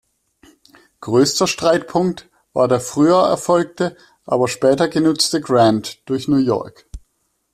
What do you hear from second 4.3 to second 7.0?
später genutzte Grant durch New York.